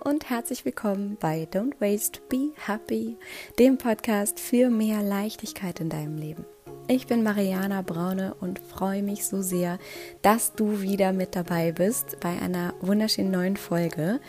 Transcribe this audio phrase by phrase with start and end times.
[0.00, 3.18] Und herzlich willkommen bei Don't Waste, Be Happy,
[3.58, 6.46] dem Podcast für mehr Leichtigkeit in deinem Leben.
[6.88, 9.78] Ich bin Mariana Braune und freue mich so sehr,
[10.22, 14.20] dass du wieder mit dabei bist bei einer wunderschönen neuen Folge.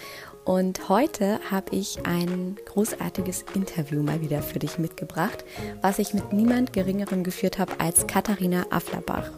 [0.44, 5.46] Und heute habe ich ein großartiges Interview mal wieder für dich mitgebracht,
[5.82, 9.32] was ich mit niemand Geringerem geführt habe als Katharina Afflerbach.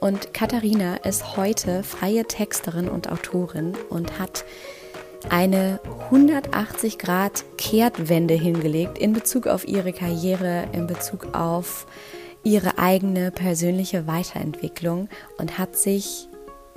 [0.00, 4.44] Und Katharina ist heute freie Texterin und Autorin und hat
[5.28, 11.86] eine 180 Grad Kehrtwende hingelegt in Bezug auf ihre Karriere, in Bezug auf
[12.42, 16.28] ihre eigene persönliche Weiterentwicklung und hat sich,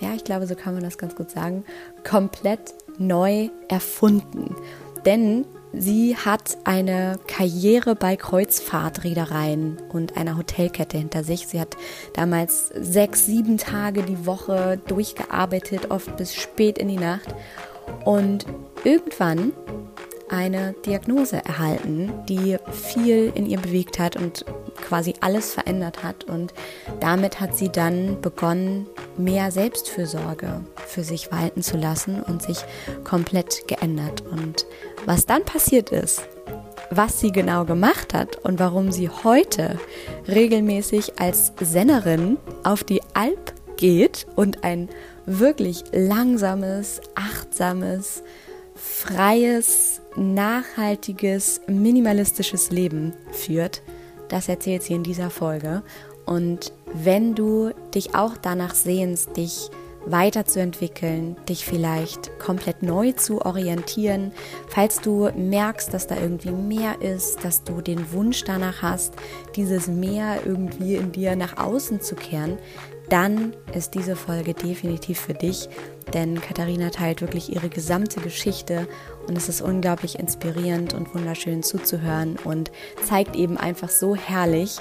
[0.02, 1.63] ja, ich glaube, so kann man das ganz gut sagen,
[2.03, 4.55] komplett neu erfunden.
[5.05, 11.47] Denn sie hat eine Karriere bei Kreuzfahrtreedereien und einer Hotelkette hinter sich.
[11.47, 11.77] Sie hat
[12.13, 17.33] damals sechs, sieben Tage die Woche durchgearbeitet, oft bis spät in die Nacht
[18.05, 18.45] und
[18.83, 19.53] irgendwann
[20.30, 24.45] eine Diagnose erhalten, die viel in ihr bewegt hat und
[24.81, 26.23] quasi alles verändert hat.
[26.23, 26.53] Und
[26.99, 32.58] damit hat sie dann begonnen, mehr Selbstfürsorge für sich walten zu lassen und sich
[33.03, 34.23] komplett geändert.
[34.30, 34.65] Und
[35.05, 36.23] was dann passiert ist,
[36.89, 39.80] was sie genau gemacht hat und warum sie heute
[40.27, 44.89] regelmäßig als Sennerin auf die Alp geht und ein
[45.25, 48.23] wirklich langsames, achtsames,
[48.75, 53.81] freies, nachhaltiges, minimalistisches Leben führt,
[54.30, 55.83] das erzählt sie in dieser Folge.
[56.25, 59.69] Und wenn du dich auch danach sehnst, dich
[60.05, 64.31] weiterzuentwickeln, dich vielleicht komplett neu zu orientieren,
[64.67, 69.13] falls du merkst, dass da irgendwie mehr ist, dass du den Wunsch danach hast,
[69.55, 72.58] dieses Mehr irgendwie in dir nach außen zu kehren,
[73.14, 75.69] dann ist diese Folge definitiv für dich,
[76.16, 78.88] denn Katharina teilt wirklich ihre gesamte Geschichte
[79.27, 82.71] und es ist unglaublich inspirierend und wunderschön zuzuhören und
[83.05, 84.77] zeigt eben einfach so herrlich,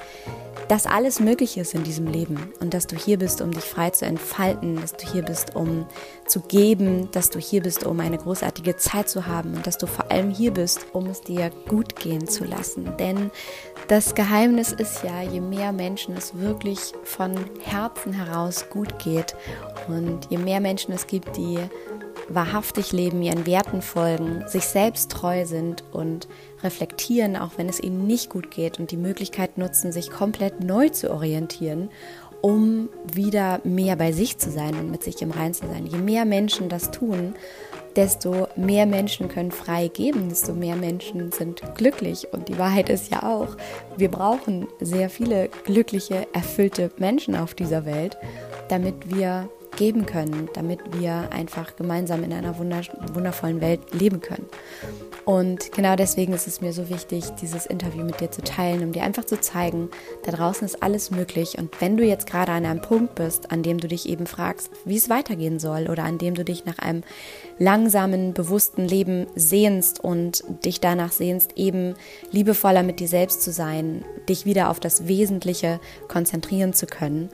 [0.68, 3.90] dass alles möglich ist in diesem Leben und dass du hier bist, um dich frei
[3.90, 5.86] zu entfalten, dass du hier bist, um
[6.26, 9.86] zu geben, dass du hier bist, um eine großartige Zeit zu haben und dass du
[9.86, 12.96] vor allem hier bist, um es dir gut gehen zu lassen.
[12.98, 13.30] Denn
[13.88, 19.34] das Geheimnis ist ja, je mehr Menschen es wirklich von Herzen heraus gut geht
[19.88, 21.58] und je mehr Menschen es gibt, die
[22.28, 26.28] wahrhaftig leben, ihren Werten folgen, sich selbst treu sind und
[26.62, 30.88] reflektieren, auch wenn es ihnen nicht gut geht und die Möglichkeit nutzen, sich komplett neu
[30.88, 31.90] zu orientieren,
[32.40, 35.86] um wieder mehr bei sich zu sein und mit sich im Rein zu sein.
[35.86, 37.34] Je mehr Menschen das tun,
[37.94, 42.28] desto mehr Menschen können frei geben, desto mehr Menschen sind glücklich.
[42.32, 43.56] Und die Wahrheit ist ja auch,
[43.96, 48.16] wir brauchen sehr viele glückliche, erfüllte Menschen auf dieser Welt,
[48.68, 49.48] damit wir
[49.82, 54.46] geben können, damit wir einfach gemeinsam in einer wundervollen Welt leben können.
[55.24, 58.92] Und genau deswegen ist es mir so wichtig, dieses Interview mit dir zu teilen, um
[58.92, 59.90] dir einfach zu zeigen,
[60.24, 61.58] da draußen ist alles möglich.
[61.58, 64.70] Und wenn du jetzt gerade an einem Punkt bist, an dem du dich eben fragst,
[64.84, 67.02] wie es weitergehen soll oder an dem du dich nach einem
[67.58, 71.94] langsamen, bewussten Leben sehnst und dich danach sehnst, eben
[72.30, 77.30] liebevoller mit dir selbst zu sein, dich wieder auf das Wesentliche konzentrieren zu können,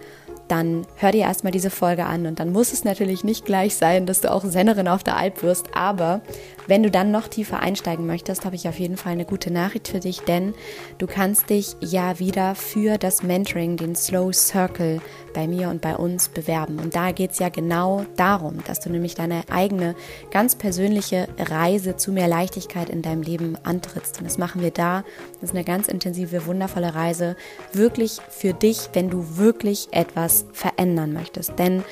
[0.48, 2.26] dann hör dir erstmal diese Folge an.
[2.26, 5.42] Und dann muss es natürlich nicht gleich sein, dass du auch Sennerin auf der Alp
[5.42, 6.20] wirst, aber
[6.69, 9.89] wenn du dann noch tiefer einsteigen möchtest, habe ich auf jeden Fall eine gute Nachricht
[9.89, 10.55] für dich, denn
[10.99, 15.01] du kannst dich ja wieder für das Mentoring, den Slow Circle
[15.33, 16.78] bei mir und bei uns bewerben.
[16.78, 19.95] Und da geht es ja genau darum, dass du nämlich deine eigene,
[20.31, 24.19] ganz persönliche Reise zu mehr Leichtigkeit in deinem Leben antrittst.
[24.19, 25.05] Und das machen wir da.
[25.41, 27.34] Das ist eine ganz intensive, wundervolle Reise,
[27.73, 31.59] wirklich für dich, wenn du wirklich etwas verändern möchtest.
[31.59, 31.83] Denn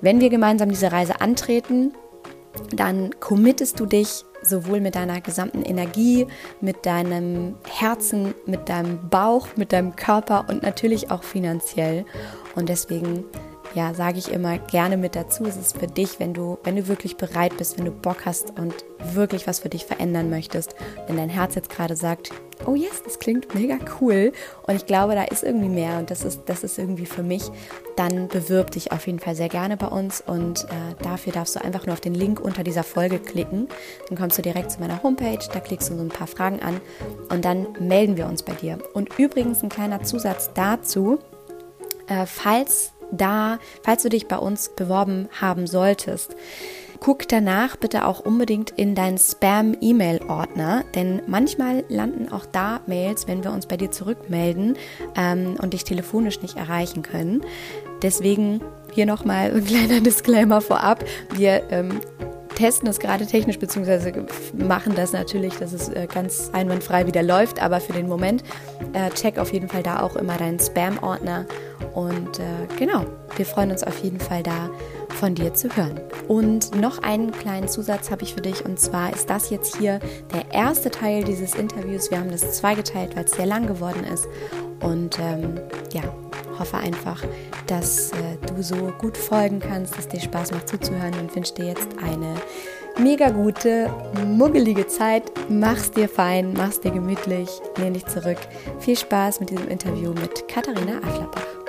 [0.00, 1.92] wenn wir gemeinsam diese Reise antreten,
[2.74, 6.26] dann committest du dich sowohl mit deiner gesamten Energie,
[6.60, 12.04] mit deinem Herzen, mit deinem Bauch, mit deinem Körper und natürlich auch finanziell.
[12.54, 13.24] Und deswegen
[13.74, 15.44] ja, sage ich immer gerne mit dazu.
[15.44, 18.58] Es ist für dich, wenn du, wenn du wirklich bereit bist, wenn du Bock hast
[18.58, 18.74] und
[19.12, 20.74] wirklich was für dich verändern möchtest,
[21.06, 22.30] wenn dein Herz jetzt gerade sagt,
[22.66, 24.32] oh yes, das klingt mega cool
[24.66, 27.50] und ich glaube, da ist irgendwie mehr und das ist, das ist irgendwie für mich,
[27.96, 31.64] dann bewirb dich auf jeden Fall sehr gerne bei uns und äh, dafür darfst du
[31.64, 33.68] einfach nur auf den Link unter dieser Folge klicken.
[34.08, 36.80] Dann kommst du direkt zu meiner Homepage, da klickst du so ein paar Fragen an
[37.30, 38.78] und dann melden wir uns bei dir.
[38.94, 41.18] Und übrigens ein kleiner Zusatz dazu,
[42.08, 46.34] äh, falls da, falls du dich bei uns beworben haben solltest,
[47.04, 53.44] guck danach bitte auch unbedingt in deinen Spam-E-Mail-Ordner, denn manchmal landen auch da Mails, wenn
[53.44, 54.78] wir uns bei dir zurückmelden
[55.14, 57.42] ähm, und dich telefonisch nicht erreichen können.
[58.00, 58.62] Deswegen
[58.94, 61.04] hier nochmal ein kleiner Disclaimer vorab.
[61.34, 62.00] Wir ähm,
[62.54, 67.60] testen es gerade technisch, beziehungsweise machen das natürlich, dass es äh, ganz einwandfrei wieder läuft.
[67.60, 68.42] Aber für den Moment
[68.92, 71.46] äh, check auf jeden Fall da auch immer deinen Spam-Ordner.
[71.94, 72.42] Und äh,
[72.78, 73.06] genau,
[73.36, 74.70] wir freuen uns auf jeden Fall da
[75.08, 76.00] von dir zu hören.
[76.28, 80.00] Und noch einen kleinen Zusatz habe ich für dich und zwar ist das jetzt hier
[80.32, 82.10] der erste Teil dieses Interviews.
[82.10, 84.26] Wir haben das zweigeteilt, weil es sehr lang geworden ist
[84.80, 85.60] und ähm,
[85.92, 86.02] ja,
[86.58, 87.22] hoffe einfach,
[87.66, 91.66] dass äh, du so gut folgen kannst, dass dir Spaß macht zuzuhören und wünsche dir
[91.66, 92.34] jetzt eine
[92.98, 93.90] mega gute,
[94.26, 95.30] muggelige Zeit.
[95.48, 98.38] Mach's dir fein, mach's dir gemütlich, lehn dich zurück.
[98.80, 101.63] Viel Spaß mit diesem Interview mit Katharina Afflerbach.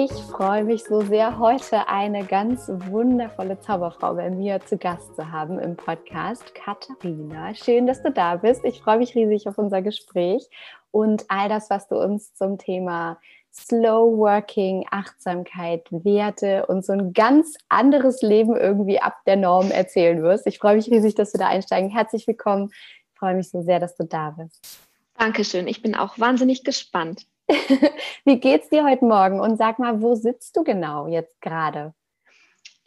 [0.00, 5.32] Ich freue mich so sehr, heute eine ganz wundervolle Zauberfrau bei mir zu Gast zu
[5.32, 6.54] haben im Podcast.
[6.54, 8.64] Katharina, schön, dass du da bist.
[8.64, 10.48] Ich freue mich riesig auf unser Gespräch
[10.92, 13.18] und all das, was du uns zum Thema
[13.52, 20.22] Slow Working, Achtsamkeit, Werte und so ein ganz anderes Leben irgendwie ab der Norm erzählen
[20.22, 20.46] wirst.
[20.46, 21.90] Ich freue mich riesig, dass du da einsteigen.
[21.90, 22.70] Herzlich willkommen.
[22.70, 24.78] Ich freue mich so sehr, dass du da bist.
[25.14, 25.66] Dankeschön.
[25.66, 27.26] Ich bin auch wahnsinnig gespannt.
[28.24, 29.40] Wie geht's dir heute Morgen?
[29.40, 31.94] Und sag mal, wo sitzt du genau jetzt gerade?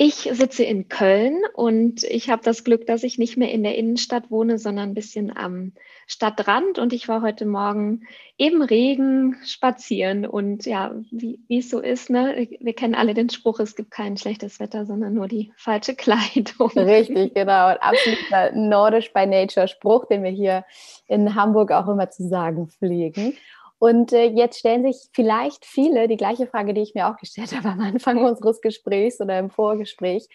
[0.04, 3.78] Ich sitze in Köln und ich habe das Glück, dass ich nicht mehr in der
[3.78, 5.74] Innenstadt wohne, sondern ein bisschen am
[6.08, 6.80] Stadtrand.
[6.80, 10.26] Und ich war heute Morgen im Regen spazieren.
[10.26, 12.48] Und ja, wie es so ist, ne?
[12.60, 16.72] wir kennen alle den Spruch, es gibt kein schlechtes Wetter, sondern nur die falsche Kleidung.
[16.72, 17.68] Richtig, genau.
[17.68, 20.66] Ein absoluter Nordisch by Nature Spruch, den wir hier
[21.06, 23.38] in Hamburg auch immer zu sagen pflegen.
[23.82, 27.52] Und äh, jetzt stellen sich vielleicht viele die gleiche Frage, die ich mir auch gestellt
[27.56, 30.28] habe am Anfang unseres Gesprächs oder im Vorgespräch.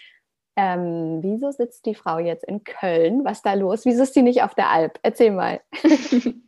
[0.57, 3.25] Ähm, wieso sitzt die Frau jetzt in Köln?
[3.25, 3.87] Was ist da los?
[3.87, 4.99] Wieso ist sie nicht auf der Alp?
[5.03, 5.61] Erzähl mal.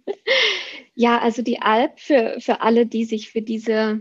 [0.96, 4.00] ja, also die Alp für, für alle, die sich für diese,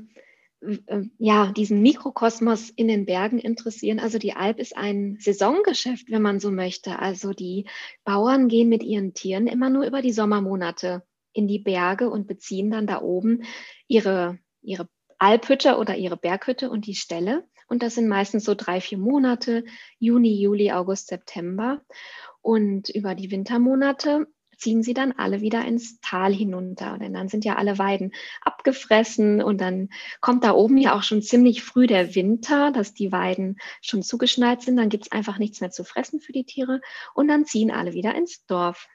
[0.62, 4.00] äh, ja, diesen Mikrokosmos in den Bergen interessieren.
[4.00, 6.98] Also die Alp ist ein Saisongeschäft, wenn man so möchte.
[6.98, 7.68] Also die
[8.06, 11.04] Bauern gehen mit ihren Tieren immer nur über die Sommermonate
[11.38, 13.44] in die Berge und beziehen dann da oben
[13.88, 14.90] ihre, ihre
[15.20, 17.48] Alphütte oder ihre Berghütte und die Ställe.
[17.70, 19.64] Und das sind meistens so drei, vier Monate,
[20.00, 21.82] Juni, Juli, August, September.
[22.42, 26.98] Und über die Wintermonate ziehen sie dann alle wieder ins Tal hinunter.
[26.98, 29.90] Denn dann sind ja alle Weiden abgefressen und dann
[30.22, 34.62] kommt da oben ja auch schon ziemlich früh der Winter, dass die Weiden schon zugeschneit
[34.62, 34.78] sind.
[34.78, 36.82] Dann gibt es einfach nichts mehr zu fressen für die Tiere
[37.14, 38.88] und dann ziehen alle wieder ins Dorf.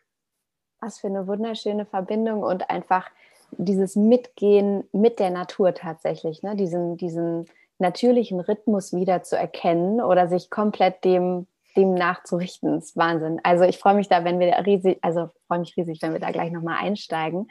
[0.82, 3.08] Was für eine wunderschöne Verbindung und einfach
[3.52, 6.56] dieses Mitgehen mit der Natur tatsächlich, ne?
[6.56, 7.46] diesen, diesen
[7.78, 11.46] natürlichen Rhythmus wieder zu erkennen oder sich komplett dem,
[11.76, 12.74] dem nachzurichten.
[12.74, 13.40] Das ist Wahnsinn.
[13.44, 16.32] Also ich freue mich da, wenn wir riesig, also freue mich riesig, wenn wir da
[16.32, 17.48] gleich nochmal einsteigen.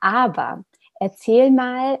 [0.00, 0.64] Aber
[0.98, 2.00] erzähl mal,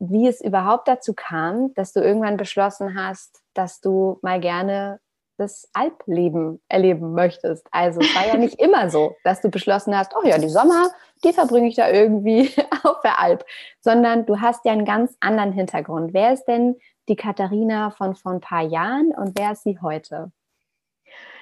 [0.00, 4.98] wie es überhaupt dazu kam, dass du irgendwann beschlossen hast, dass du mal gerne
[5.38, 7.66] das Alpleben erleben möchtest.
[7.70, 10.90] Also es war ja nicht immer so, dass du beschlossen hast, oh ja, die Sommer,
[11.24, 12.50] die verbringe ich da irgendwie
[12.82, 13.44] auf der Alp,
[13.80, 16.12] sondern du hast ja einen ganz anderen Hintergrund.
[16.12, 16.76] Wer ist denn
[17.08, 20.32] die Katharina von vor ein paar Jahren und wer ist sie heute?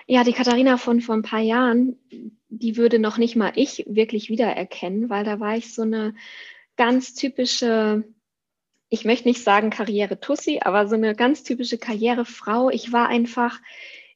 [0.07, 1.99] Ja, die Katharina von vor ein paar Jahren,
[2.49, 6.15] die würde noch nicht mal ich wirklich wiedererkennen, weil da war ich so eine
[6.77, 8.05] ganz typische
[8.89, 12.71] ich möchte nicht sagen Karriere-Tussi, aber so eine ganz typische Karrierefrau.
[12.71, 13.61] Ich war einfach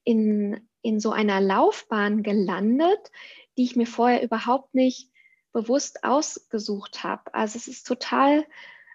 [0.05, 3.11] in, in so einer Laufbahn gelandet,
[3.57, 5.11] die ich mir vorher überhaupt nicht
[5.53, 7.35] bewusst ausgesucht habe.
[7.35, 8.45] Also es ist total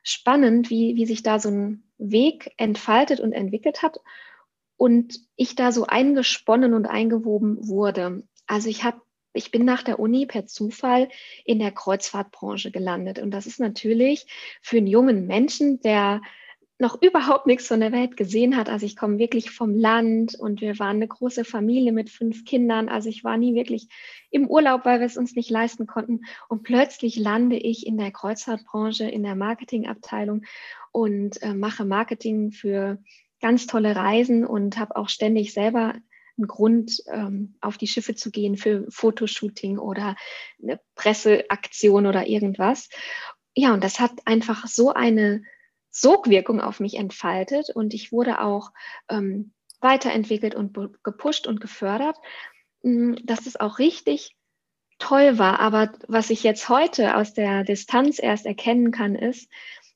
[0.04, 4.00] spannend, wie, wie sich da so ein Weg entfaltet und entwickelt hat
[4.78, 8.24] und ich da so eingesponnen und eingewoben wurde.
[8.48, 9.02] Also ich habe
[9.36, 11.10] ich bin nach der Uni per Zufall
[11.46, 13.20] in der Kreuzfahrtbranche gelandet.
[13.20, 14.28] Und das ist natürlich
[14.62, 16.22] für einen jungen Menschen, der
[16.78, 18.70] noch überhaupt nichts von der Welt gesehen hat.
[18.70, 22.90] Also ich komme wirklich vom Land und wir waren eine große Familie mit fünf Kindern.
[22.90, 23.88] Also ich war nie wirklich
[24.30, 26.22] im Urlaub, weil wir es uns nicht leisten konnten.
[26.50, 30.44] Und plötzlich lande ich in der Kreuzfahrtbranche, in der Marketingabteilung
[30.92, 32.98] und äh, mache Marketing für
[33.40, 35.96] ganz tolle Reisen und habe auch ständig selber
[36.38, 40.16] ein Grund, ähm, auf die Schiffe zu gehen für Fotoshooting oder
[40.62, 42.90] eine Presseaktion oder irgendwas.
[43.56, 45.44] Ja, und das hat einfach so eine
[45.92, 48.72] Sogwirkung auf mich entfaltet und ich wurde auch
[49.10, 52.18] ähm, weiterentwickelt und gepusht und gefördert,
[52.84, 54.36] hm, dass es auch richtig
[55.00, 55.60] toll war.
[55.60, 59.50] Aber was ich jetzt heute aus der Distanz erst erkennen kann, ist,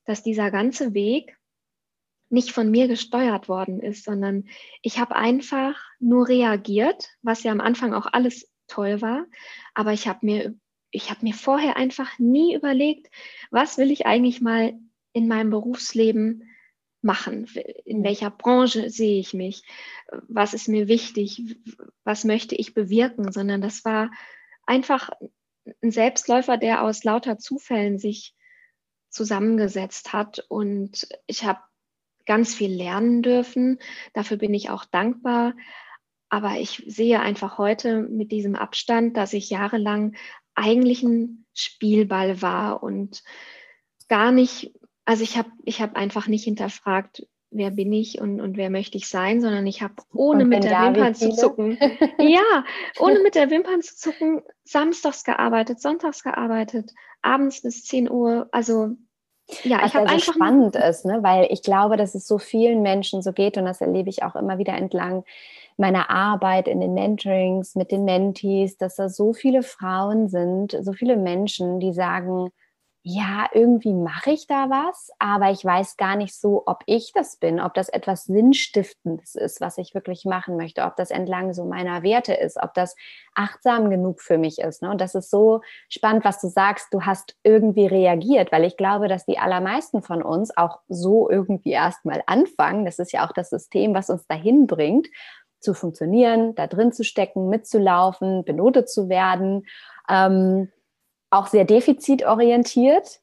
[0.06, 1.39] dass dieser ganze Weg
[2.30, 4.48] nicht von mir gesteuert worden ist, sondern
[4.82, 9.26] ich habe einfach nur reagiert, was ja am Anfang auch alles toll war,
[9.74, 10.56] aber ich habe mir
[10.92, 13.10] ich habe mir vorher einfach nie überlegt,
[13.52, 14.74] was will ich eigentlich mal
[15.14, 16.50] in meinem Berufsleben
[17.02, 17.48] machen?
[17.86, 19.64] In welcher Branche sehe ich mich?
[20.28, 21.58] Was ist mir wichtig?
[22.04, 23.32] Was möchte ich bewirken?
[23.32, 24.12] Sondern das war
[24.66, 25.10] einfach
[25.82, 28.36] ein Selbstläufer, der aus lauter Zufällen sich
[29.10, 30.46] zusammengesetzt hat.
[30.50, 31.60] Und ich habe
[32.30, 33.80] ganz viel lernen dürfen.
[34.14, 35.56] Dafür bin ich auch dankbar.
[36.30, 40.16] Aber ich sehe einfach heute mit diesem Abstand, dass ich jahrelang
[40.54, 43.24] eigentlich ein Spielball war und
[44.10, 48.58] gar nicht, also ich habe ich hab einfach nicht hinterfragt, wer bin ich und, und
[48.58, 51.80] wer möchte ich sein, sondern ich habe ohne mit der Wimpern zu zucken,
[52.20, 52.64] ja,
[53.00, 56.94] ohne mit der Wimpern zu zucken, samstags gearbeitet, sonntags gearbeitet,
[57.24, 58.98] abends bis 10 Uhr, also
[59.64, 61.20] ja, Was ich habe also einfach spannend ist, ne?
[61.22, 64.36] weil ich glaube, dass es so vielen Menschen so geht und das erlebe ich auch
[64.36, 65.24] immer wieder entlang
[65.78, 70.92] meiner Arbeit in den Mentorings mit den Mentees, dass da so viele Frauen sind, so
[70.92, 72.52] viele Menschen, die sagen,
[73.02, 77.38] ja, irgendwie mache ich da was, aber ich weiß gar nicht so, ob ich das
[77.38, 81.64] bin, ob das etwas Sinnstiftendes ist, was ich wirklich machen möchte, ob das entlang so
[81.64, 82.98] meiner Werte ist, ob das
[83.34, 84.82] achtsam genug für mich ist.
[84.82, 84.92] Ne?
[84.92, 89.08] Und das ist so spannend, was du sagst, du hast irgendwie reagiert, weil ich glaube,
[89.08, 92.84] dass die allermeisten von uns auch so irgendwie erstmal anfangen.
[92.84, 95.08] Das ist ja auch das System, was uns dahin bringt
[95.62, 99.66] zu funktionieren, da drin zu stecken, mitzulaufen, benotet zu werden,
[100.10, 100.70] ähm,
[101.30, 103.22] auch sehr defizitorientiert.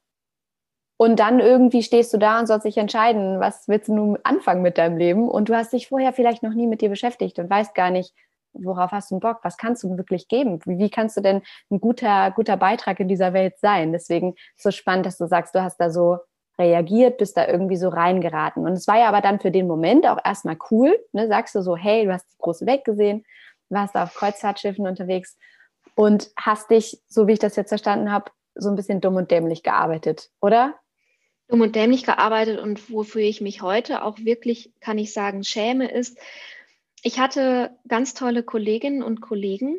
[0.99, 4.63] Und dann irgendwie stehst du da und sollst dich entscheiden, was willst du nun anfangen
[4.63, 5.29] mit deinem Leben?
[5.29, 8.15] Und du hast dich vorher vielleicht noch nie mit dir beschäftigt und weißt gar nicht,
[8.55, 9.41] worauf hast du Bock?
[9.43, 10.59] Was kannst du wirklich geben?
[10.65, 13.93] Wie, kannst du denn ein guter, guter Beitrag in dieser Welt sein?
[13.93, 16.19] Deswegen ist es so spannend, dass du sagst, du hast da so
[16.59, 18.65] reagiert, bist da irgendwie so reingeraten.
[18.65, 20.99] Und es war ja aber dann für den Moment auch erstmal cool.
[21.13, 21.29] Ne?
[21.29, 23.25] Sagst du so, hey, du hast die große Welt gesehen,
[23.69, 25.37] warst da auf Kreuzfahrtschiffen unterwegs
[25.97, 29.31] und hast dich, so wie ich das jetzt verstanden habe, so ein bisschen dumm und
[29.33, 30.75] dämlich gearbeitet, oder?
[31.49, 35.91] Dumm und dämlich gearbeitet und wofür ich mich heute auch wirklich, kann ich sagen, schäme,
[35.91, 36.19] ist,
[37.03, 39.79] ich hatte ganz tolle Kolleginnen und Kollegen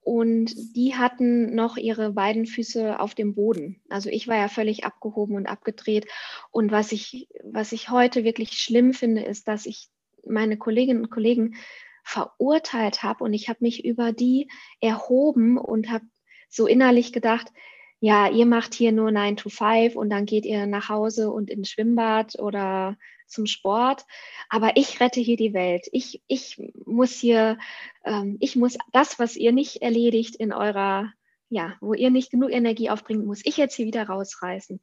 [0.00, 3.80] und die hatten noch ihre beiden Füße auf dem Boden.
[3.88, 6.06] Also ich war ja völlig abgehoben und abgedreht.
[6.50, 9.90] Und was ich, was ich heute wirklich schlimm finde, ist, dass ich
[10.26, 11.54] meine Kolleginnen und Kollegen
[12.02, 16.04] verurteilt habe und ich habe mich über die erhoben und habe
[16.48, 17.52] so innerlich gedacht,
[18.00, 21.50] ja, ihr macht hier nur 9 to 5 und dann geht ihr nach Hause und
[21.50, 22.96] ins Schwimmbad oder
[23.28, 24.04] zum Sport.
[24.48, 25.86] Aber ich rette hier die Welt.
[25.92, 27.58] Ich, ich muss hier,
[28.04, 31.12] ähm, ich muss das, was ihr nicht erledigt in eurer,
[31.48, 34.80] ja, wo ihr nicht genug Energie aufbringt, muss ich jetzt hier wieder rausreißen.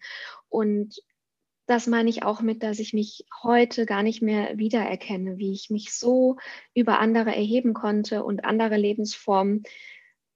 [0.48, 0.96] Und
[1.70, 5.70] das meine ich auch mit, dass ich mich heute gar nicht mehr wiedererkenne, wie ich
[5.70, 6.38] mich so
[6.74, 9.64] über andere erheben konnte und andere Lebensformen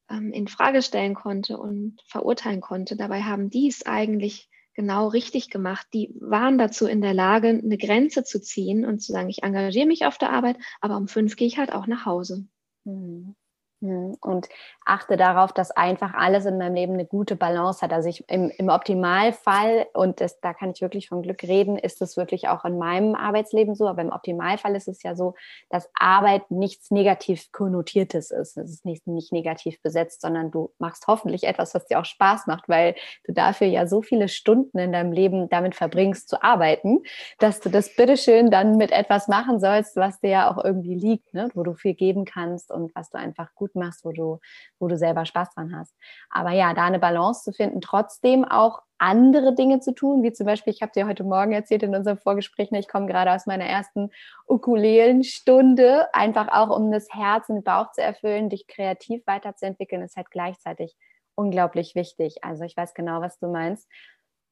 [0.10, 2.96] ähm, in Frage stellen konnte und verurteilen konnte.
[2.96, 5.88] Dabei haben die es eigentlich genau richtig gemacht.
[5.94, 9.88] Die waren dazu in der Lage, eine Grenze zu ziehen und zu sagen, ich engagiere
[9.88, 12.48] mich auf der Arbeit, aber um fünf gehe ich halt auch nach Hause.
[12.84, 13.36] Mhm.
[13.84, 14.16] Mhm.
[14.22, 14.48] Und
[14.86, 17.92] achte darauf, dass einfach alles in meinem Leben eine gute Balance hat.
[17.92, 22.02] Also ich im, im Optimalfall, und das, da kann ich wirklich von Glück reden, ist
[22.02, 25.36] es wirklich auch in meinem Arbeitsleben so, aber im Optimalfall ist es ja so,
[25.70, 28.58] dass Arbeit nichts negativ konnotiertes ist.
[28.58, 32.48] Es ist nicht, nicht negativ besetzt, sondern du machst hoffentlich etwas, was dir auch Spaß
[32.48, 37.04] macht, weil du dafür ja so viele Stunden in deinem Leben damit verbringst zu arbeiten,
[37.40, 41.34] dass du das bitteschön dann mit etwas machen sollst, was dir ja auch irgendwie liegt,
[41.34, 41.50] ne?
[41.54, 44.40] wo du viel geben kannst und was du einfach gut machst, wo du,
[44.80, 45.94] wo du selber Spaß dran hast.
[46.30, 50.46] Aber ja, da eine Balance zu finden, trotzdem auch andere Dinge zu tun, wie zum
[50.46, 53.46] Beispiel, ich habe dir heute Morgen erzählt in unserem Vorgespräch, ne, ich komme gerade aus
[53.46, 54.10] meiner ersten
[54.48, 60.16] Ukulelenstunde, einfach auch um das Herz und den Bauch zu erfüllen, dich kreativ weiterzuentwickeln, ist
[60.16, 60.96] halt gleichzeitig
[61.36, 62.44] unglaublich wichtig.
[62.44, 63.90] Also ich weiß genau, was du meinst.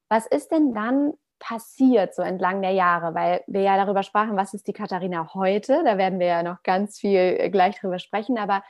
[0.10, 3.14] Was ist denn dann passiert so entlang der Jahre?
[3.16, 5.84] Weil wir ja darüber sprachen, was ist die Katharina heute?
[5.86, 8.38] Da werden wir ja noch ganz viel äh, gleich drüber sprechen.
[8.38, 8.64] Aber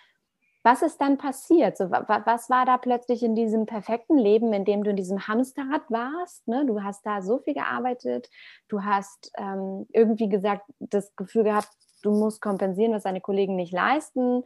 [0.64, 1.78] was ist dann passiert?
[1.78, 5.90] So, was war da plötzlich in diesem perfekten Leben, in dem du in diesem Hamsterrad
[5.90, 6.48] warst?
[6.48, 6.66] Ne?
[6.66, 8.30] Du hast da so viel gearbeitet,
[8.68, 11.70] du hast ähm, irgendwie gesagt, das Gefühl gehabt,
[12.04, 14.44] du musst kompensieren, was deine Kollegen nicht leisten,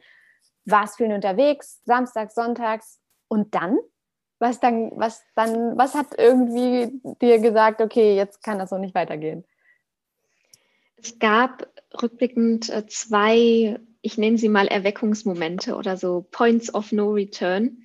[0.64, 3.78] warst viel unterwegs, samstags, sonntags und dann?
[4.40, 8.96] Was dann, was dann, was hat irgendwie dir gesagt, okay, jetzt kann das so nicht
[8.96, 9.46] weitergehen?
[10.98, 11.68] Es gab
[12.02, 17.84] rückblickend äh, zwei ich nenne sie mal Erweckungsmomente oder so Points of No Return,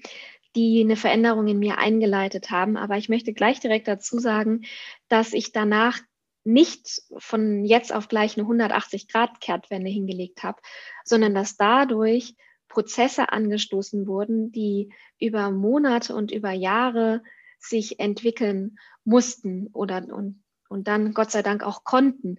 [0.54, 2.76] die eine Veränderung in mir eingeleitet haben.
[2.76, 4.66] Aber ich möchte gleich direkt dazu sagen,
[5.08, 5.98] dass ich danach
[6.44, 10.60] nicht von jetzt auf gleich eine 180-Grad-Kehrtwende hingelegt habe,
[11.04, 12.34] sondern dass dadurch
[12.68, 17.22] Prozesse angestoßen wurden, die über Monate und über Jahre
[17.58, 22.36] sich entwickeln mussten oder und und dann Gott sei Dank auch konnten.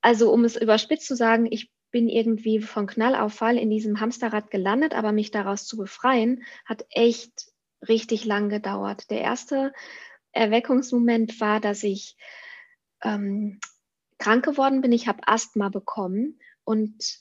[0.00, 4.94] Also um es überspitzt zu sagen, ich bin irgendwie von Knallauffall in diesem Hamsterrad gelandet,
[4.94, 7.52] aber mich daraus zu befreien, hat echt
[7.86, 9.10] richtig lang gedauert.
[9.10, 9.72] Der erste
[10.32, 12.16] Erweckungsmoment war, dass ich
[13.02, 13.60] ähm,
[14.18, 14.92] krank geworden bin.
[14.92, 17.20] Ich habe Asthma bekommen und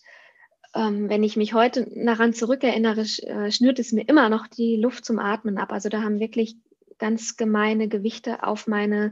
[0.73, 5.03] ähm, wenn ich mich heute daran zurückerinnere, äh, schnürt es mir immer noch die Luft
[5.03, 5.71] zum Atmen ab.
[5.73, 6.55] Also da haben wirklich
[6.97, 9.11] ganz gemeine Gewichte auf meine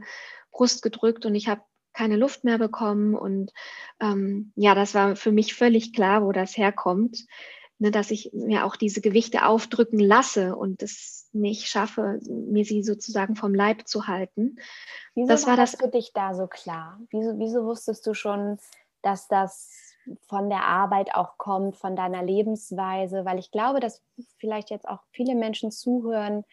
[0.52, 1.62] Brust gedrückt und ich habe
[2.00, 3.14] keine Luft mehr bekommen.
[3.14, 3.52] Und
[4.00, 7.26] ähm, ja, das war für mich völlig klar, wo das herkommt,
[7.78, 12.82] ne, dass ich mir auch diese Gewichte aufdrücken lasse und es nicht schaffe, mir sie
[12.82, 14.56] sozusagen vom Leib zu halten.
[15.14, 16.98] Wieso das war, das für dich da so klar?
[17.10, 18.56] Wieso, wieso wusstest du schon,
[19.02, 19.70] dass das
[20.26, 23.26] von der Arbeit auch kommt, von deiner Lebensweise?
[23.26, 24.02] Weil ich glaube, dass
[24.38, 26.44] vielleicht jetzt auch viele Menschen zuhören,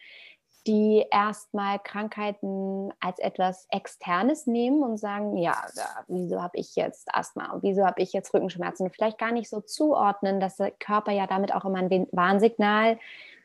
[0.68, 5.66] die erstmal Krankheiten als etwas Externes nehmen und sagen, ja,
[6.08, 9.48] wieso habe ich jetzt Asthma und wieso habe ich jetzt Rückenschmerzen und vielleicht gar nicht
[9.48, 12.98] so zuordnen, dass der Körper ja damit auch immer ein Warnsignal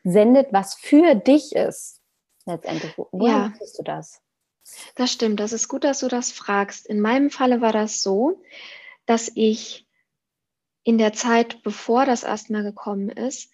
[0.04, 2.02] sendet, was für dich ist.
[2.44, 3.52] Letztendlich, woher ja.
[3.78, 4.20] du das?
[4.94, 6.86] Das stimmt, das ist gut, dass du das fragst.
[6.86, 8.42] In meinem Falle war das so,
[9.06, 9.86] dass ich
[10.82, 13.50] in der Zeit, bevor das Asthma gekommen ist,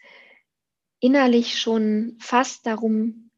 [0.98, 3.29] innerlich schon fast darum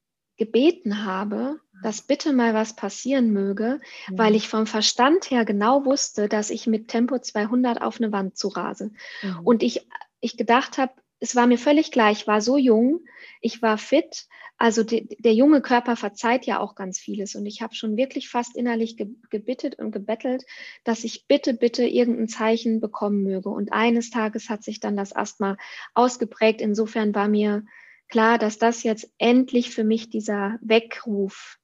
[0.42, 4.18] gebeten habe, dass bitte mal was passieren möge, mhm.
[4.18, 8.36] weil ich vom Verstand her genau wusste, dass ich mit Tempo 200 auf eine Wand
[8.36, 8.90] zu rase.
[9.22, 9.40] Mhm.
[9.44, 9.86] Und ich,
[10.20, 13.04] ich gedacht habe, es war mir völlig gleich, ich war so jung,
[13.40, 14.26] ich war fit,
[14.58, 17.36] also die, der junge Körper verzeiht ja auch ganz vieles.
[17.36, 20.44] Und ich habe schon wirklich fast innerlich ge, gebittet und gebettelt,
[20.82, 23.48] dass ich bitte, bitte irgendein Zeichen bekommen möge.
[23.48, 25.56] Und eines Tages hat sich dann das Asthma
[25.94, 26.60] ausgeprägt.
[26.60, 27.64] Insofern war mir
[28.12, 31.58] klar, dass das jetzt endlich für mich dieser Weckruf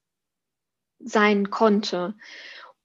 [0.99, 2.15] sein konnte.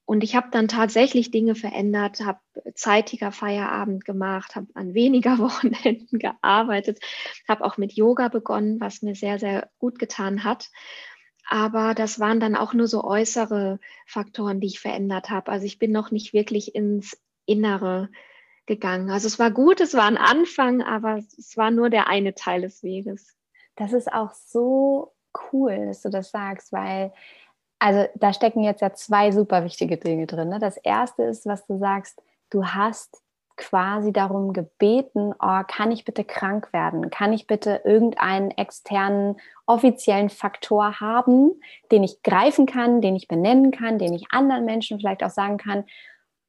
[0.06, 2.42] Und ich habe dann tatsächlich Dinge verändert, habe
[2.76, 7.00] zeitiger Feierabend gemacht, habe an weniger Wochenenden gearbeitet,
[7.48, 10.70] habe auch mit Yoga begonnen, was mir sehr, sehr gut getan hat.
[11.48, 15.50] Aber das waren dann auch nur so äußere Faktoren, die ich verändert habe.
[15.52, 18.10] Also ich bin noch nicht wirklich ins Innere
[18.66, 19.10] gegangen.
[19.10, 22.62] Also es war gut, es war ein Anfang, aber es war nur der eine Teil
[22.62, 23.38] des Weges.
[23.76, 25.14] Das ist auch so
[25.52, 27.12] cool, dass du das sagst, weil,
[27.80, 30.50] also da stecken jetzt ja zwei super wichtige Dinge drin.
[30.50, 30.60] Ne?
[30.60, 33.24] Das erste ist, was du sagst, du hast
[33.56, 37.10] quasi darum gebeten, oh, kann ich bitte krank werden?
[37.10, 41.52] Kann ich bitte irgendeinen externen offiziellen Faktor haben,
[41.92, 45.58] den ich greifen kann, den ich benennen kann, den ich anderen Menschen vielleicht auch sagen
[45.58, 45.86] kann,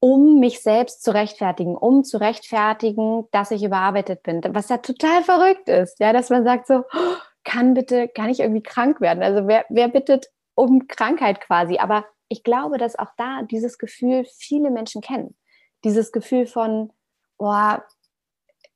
[0.05, 4.43] um mich selbst zu rechtfertigen, um zu rechtfertigen, dass ich überarbeitet bin.
[4.51, 8.41] Was ja total verrückt ist, ja, dass man sagt so, oh, kann bitte, kann ich
[8.41, 9.23] irgendwie krank werden?
[9.23, 11.79] Also wer, wer bittet um Krankheit quasi?
[11.79, 15.39] Aber ich glaube, dass auch da dieses Gefühl viele Menschen kennen.
[15.85, 16.93] Dieses Gefühl von,
[17.39, 17.83] boah,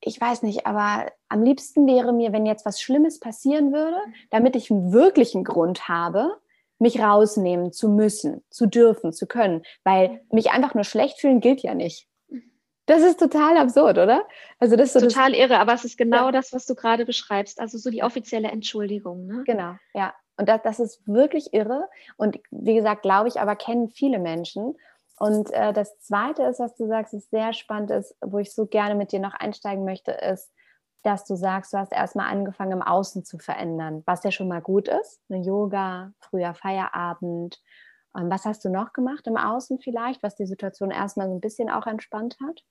[0.00, 3.98] ich weiß nicht, aber am liebsten wäre mir, wenn jetzt was Schlimmes passieren würde,
[4.30, 6.38] damit ich einen wirklichen Grund habe,
[6.78, 11.60] mich rausnehmen zu müssen, zu dürfen, zu können, weil mich einfach nur schlecht fühlen gilt
[11.60, 12.08] ja nicht.
[12.86, 14.26] Das ist total absurd, oder?
[14.58, 16.32] Also das ist so total das, irre, aber es ist genau ja.
[16.32, 17.60] das, was du gerade beschreibst.
[17.60, 19.26] Also so die offizielle Entschuldigung.
[19.26, 19.42] Ne?
[19.44, 20.14] Genau, ja.
[20.38, 21.88] Und das, das ist wirklich irre.
[22.16, 24.74] Und wie gesagt, glaube ich, aber kennen viele Menschen.
[25.18, 28.66] Und äh, das Zweite ist, was du sagst, ist sehr spannend ist, wo ich so
[28.66, 30.50] gerne mit dir noch einsteigen möchte, ist,
[31.02, 34.60] dass du sagst, du hast erstmal angefangen, im Außen zu verändern, was ja schon mal
[34.60, 35.20] gut ist.
[35.28, 37.62] Eine Yoga, früher Feierabend.
[38.16, 41.40] Ähm, was hast du noch gemacht im Außen vielleicht, was die Situation erstmal so ein
[41.40, 42.64] bisschen auch entspannt hat?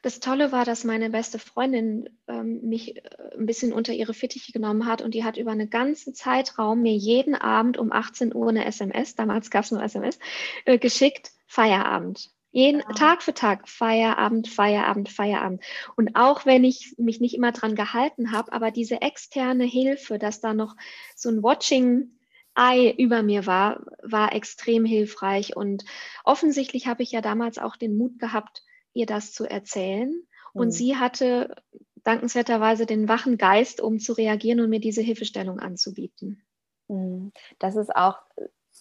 [0.00, 3.02] Das Tolle war, dass meine beste Freundin ähm, mich äh,
[3.38, 6.94] ein bisschen unter ihre Fittiche genommen hat und die hat über einen ganzen Zeitraum mir
[6.94, 10.18] jeden Abend um 18 Uhr eine SMS, damals gab es nur SMS,
[10.64, 12.30] äh, geschickt, Feierabend.
[12.52, 12.94] Jeden ja.
[12.94, 15.62] Tag für Tag, Feierabend, Feierabend, Feierabend.
[15.96, 20.40] Und auch wenn ich mich nicht immer dran gehalten habe, aber diese externe Hilfe, dass
[20.40, 20.76] da noch
[21.16, 22.10] so ein Watching
[22.54, 25.56] Eye über mir war, war extrem hilfreich.
[25.56, 25.84] Und
[26.24, 28.62] offensichtlich habe ich ja damals auch den Mut gehabt,
[28.92, 30.14] ihr das zu erzählen.
[30.52, 30.72] Und mhm.
[30.72, 31.56] sie hatte
[32.04, 36.42] dankenswerterweise den wachen Geist, um zu reagieren und mir diese Hilfestellung anzubieten.
[36.88, 37.32] Mhm.
[37.58, 38.18] Das ist auch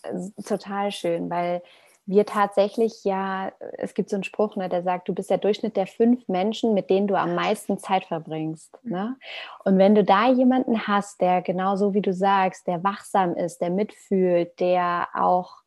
[0.04, 0.14] äh,
[0.46, 1.62] total schön, weil
[2.12, 5.78] wir tatsächlich ja, es gibt so einen Spruch, ne, der sagt, du bist der Durchschnitt
[5.78, 8.78] der fünf Menschen, mit denen du am meisten Zeit verbringst.
[8.84, 8.92] Mhm.
[8.92, 9.18] Ne?
[9.64, 13.70] Und wenn du da jemanden hast, der genauso wie du sagst, der wachsam ist, der
[13.70, 15.62] mitfühlt, der auch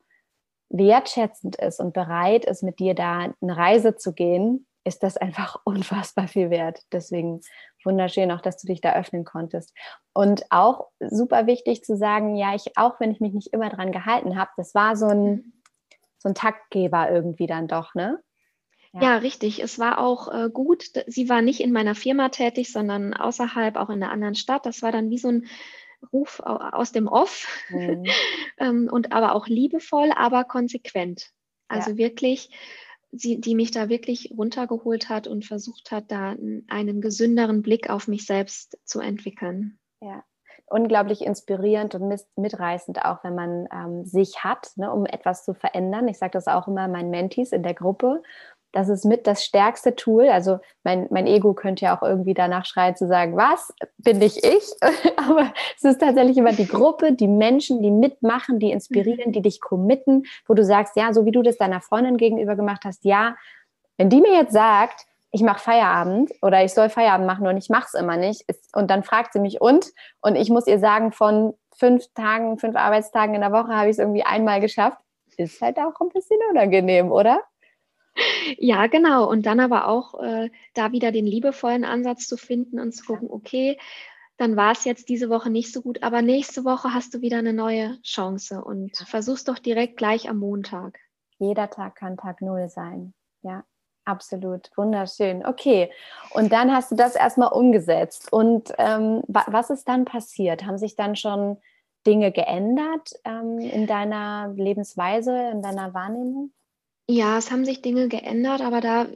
[0.69, 5.59] wertschätzend ist und bereit ist, mit dir da eine Reise zu gehen, ist das einfach
[5.65, 6.83] unfassbar viel wert.
[6.91, 7.41] Deswegen
[7.83, 9.73] wunderschön auch, dass du dich da öffnen konntest.
[10.13, 13.91] Und auch super wichtig zu sagen, ja, ich, auch wenn ich mich nicht immer dran
[13.91, 15.53] gehalten habe, das war so ein,
[16.25, 18.19] so ein Taktgeber irgendwie dann doch, ne?
[18.93, 19.01] Ja.
[19.01, 19.61] ja, richtig.
[19.61, 20.85] Es war auch äh, gut.
[21.05, 24.65] Sie war nicht in meiner Firma tätig, sondern außerhalb, auch in einer anderen Stadt.
[24.65, 25.45] Das war dann wie so ein
[26.11, 28.05] Ruf aus dem Off mhm.
[28.57, 31.29] ähm, und aber auch liebevoll, aber konsequent.
[31.67, 31.97] Also ja.
[31.97, 32.49] wirklich,
[33.11, 36.35] sie, die mich da wirklich runtergeholt hat und versucht hat, da
[36.67, 39.77] einen gesünderen Blick auf mich selbst zu entwickeln.
[40.01, 40.23] Ja,
[40.67, 46.07] unglaublich inspirierend und mitreißend, auch wenn man ähm, sich hat, ne, um etwas zu verändern.
[46.07, 48.21] Ich sage das auch immer meinen Mentees in der Gruppe
[48.75, 50.27] das ist mit das stärkste Tool.
[50.27, 54.43] Also mein, mein Ego könnte ja auch irgendwie danach schreien zu sagen, was bin ich
[54.43, 54.65] ich?
[55.15, 59.61] Aber es ist tatsächlich immer die Gruppe, die Menschen, die mitmachen, die inspirieren, die dich
[59.61, 63.37] committen, wo du sagst, ja, so wie du das deiner Freundin gegenüber gemacht hast, ja,
[63.97, 67.67] wenn die mir jetzt sagt, ich mache Feierabend oder ich soll Feierabend machen und ich
[67.67, 68.45] mache es immer nicht.
[68.73, 72.77] Und dann fragt sie mich und und ich muss ihr sagen, von fünf Tagen, fünf
[72.77, 74.97] Arbeitstagen in der Woche habe ich es irgendwie einmal geschafft.
[75.35, 77.41] Ist halt auch ein bisschen unangenehm, oder?
[78.57, 79.29] Ja, genau.
[79.29, 83.29] Und dann aber auch äh, da wieder den liebevollen Ansatz zu finden und zu gucken,
[83.29, 83.77] okay,
[84.37, 87.39] dann war es jetzt diese Woche nicht so gut, aber nächste Woche hast du wieder
[87.39, 90.97] eine neue Chance und versuch's doch direkt gleich am Montag.
[91.39, 93.13] Jeder Tag kann Tag Null sein.
[93.41, 93.65] Ja,
[94.05, 94.69] absolut.
[94.75, 95.45] Wunderschön.
[95.45, 95.91] Okay.
[96.31, 98.31] Und dann hast du das erstmal umgesetzt.
[98.31, 100.65] Und ähm, was ist dann passiert?
[100.65, 101.57] Haben sich dann schon
[102.05, 106.51] Dinge geändert ähm, in deiner Lebensweise, in deiner Wahrnehmung?
[107.07, 109.07] Ja, es haben sich Dinge geändert, aber da,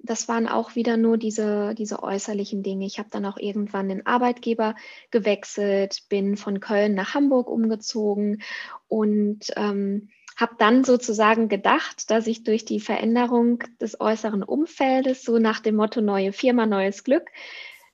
[0.00, 2.86] das waren auch wieder nur diese, diese äußerlichen Dinge.
[2.86, 4.74] Ich habe dann auch irgendwann den Arbeitgeber
[5.10, 8.42] gewechselt, bin von Köln nach Hamburg umgezogen
[8.88, 15.38] und ähm, habe dann sozusagen gedacht, dass ich durch die Veränderung des äußeren Umfeldes, so
[15.38, 17.28] nach dem Motto neue Firma, neues Glück,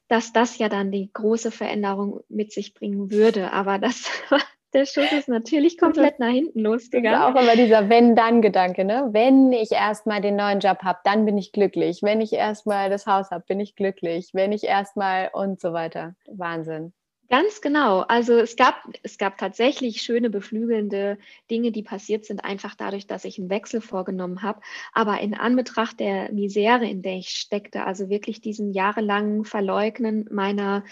[0.09, 3.53] dass das ja dann die große Veränderung mit sich bringen würde.
[3.53, 4.11] Aber das
[4.73, 7.21] der Schuss ist natürlich komplett nach hinten losgegangen.
[7.21, 9.09] Auch immer dieser Wenn-Dann-Gedanke, ne?
[9.13, 12.03] Wenn ich erstmal den neuen Job habe, dann bin ich glücklich.
[12.03, 14.31] Wenn ich erstmal das Haus habe, bin ich glücklich.
[14.33, 16.15] Wenn ich erstmal und so weiter.
[16.31, 16.93] Wahnsinn.
[17.31, 18.01] Ganz genau.
[18.01, 21.19] Also es gab, es gab tatsächlich schöne, beflügelnde
[21.51, 24.61] Dinge, die passiert sind, einfach dadurch, dass ich einen Wechsel vorgenommen habe.
[24.95, 30.85] Aber in Anbetracht der Misere, in der ich steckte, also wirklich diesen jahrelangen Verleugnen meiner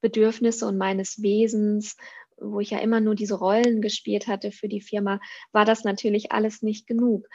[0.00, 1.96] Bedürfnisse und meines Wesens,
[2.38, 5.20] wo ich ja immer nur diese Rollen gespielt hatte für die Firma,
[5.52, 7.28] war das natürlich alles nicht genug.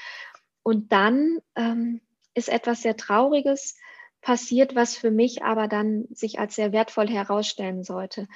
[0.64, 2.02] Und dann ähm,
[2.34, 3.76] ist etwas sehr Trauriges
[4.22, 8.28] passiert, was für mich aber dann sich als sehr wertvoll herausstellen sollte.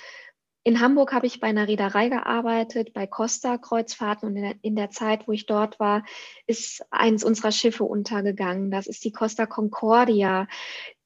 [0.64, 4.76] In Hamburg habe ich bei einer Reederei gearbeitet, bei Costa Kreuzfahrten und in der, in
[4.76, 6.06] der, Zeit, wo ich dort war,
[6.46, 8.70] ist eins unserer Schiffe untergegangen.
[8.70, 10.48] Das ist die Costa Concordia.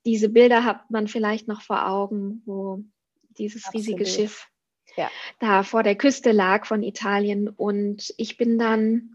[0.05, 2.83] Diese Bilder hat man vielleicht noch vor Augen, wo
[3.29, 3.87] dieses Absolut.
[3.87, 4.49] riesige Schiff
[4.97, 5.09] ja.
[5.39, 7.47] da vor der Küste lag von Italien.
[7.47, 9.14] Und ich bin dann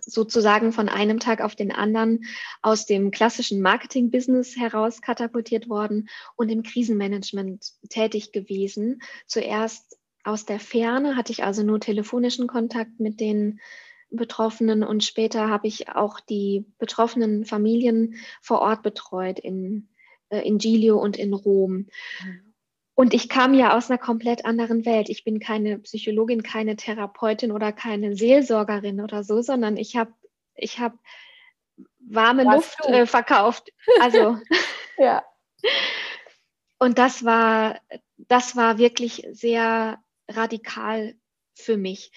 [0.00, 2.24] sozusagen von einem Tag auf den anderen
[2.62, 9.02] aus dem klassischen Marketing-Business heraus katapultiert worden und im Krisenmanagement tätig gewesen.
[9.26, 13.60] Zuerst aus der Ferne hatte ich also nur telefonischen Kontakt mit den
[14.10, 19.88] Betroffenen und später habe ich auch die betroffenen Familien vor Ort betreut in,
[20.30, 21.86] äh, in Giglio und in Rom.
[22.24, 22.49] Mhm.
[23.00, 25.08] Und ich kam ja aus einer komplett anderen Welt.
[25.08, 30.12] Ich bin keine Psychologin, keine Therapeutin oder keine Seelsorgerin oder so, sondern ich habe
[30.54, 30.98] ich hab
[31.98, 33.72] warme Was Luft äh, verkauft.
[34.02, 34.36] Also
[34.98, 35.24] ja.
[36.78, 37.80] Und das war,
[38.18, 41.14] das war wirklich sehr radikal
[41.54, 42.12] für mich.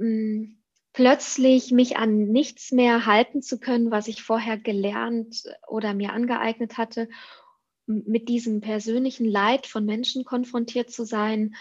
[0.00, 0.58] Hm,
[0.92, 6.76] plötzlich mich an nichts mehr halten zu können, was ich vorher gelernt oder mir angeeignet
[6.76, 7.08] hatte
[7.86, 11.54] mit diesem persönlichen Leid von Menschen konfrontiert zu sein